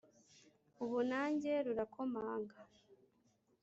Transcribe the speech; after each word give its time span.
ubu 0.83 0.97
nange 1.09 1.51
rurakomanga 1.65 2.55